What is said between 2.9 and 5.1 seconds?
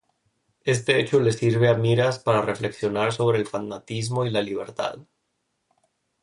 sobre el fanatismo y la libertad.